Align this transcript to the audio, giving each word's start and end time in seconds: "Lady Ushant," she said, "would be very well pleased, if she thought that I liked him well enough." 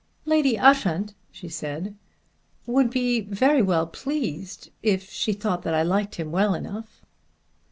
"Lady 0.25 0.57
Ushant," 0.57 1.13
she 1.31 1.47
said, 1.47 1.93
"would 2.65 2.89
be 2.89 3.19
very 3.21 3.61
well 3.61 3.85
pleased, 3.85 4.71
if 4.81 5.11
she 5.11 5.31
thought 5.31 5.61
that 5.61 5.75
I 5.75 5.83
liked 5.83 6.15
him 6.15 6.31
well 6.31 6.55
enough." 6.55 7.03